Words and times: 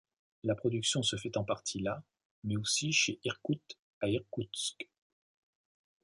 La 0.45 0.55
production 0.55 1.03
se 1.03 1.15
fait 1.15 1.37
en 1.37 1.43
partie 1.43 1.77
là 1.79 2.01
mais 2.43 2.57
aussi 2.57 2.91
chez 2.91 3.19
Irkout 3.23 3.61
à 4.01 4.09
Irkoutsk. 4.09 4.89